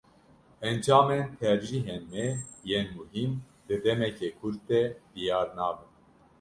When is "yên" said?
2.69-2.85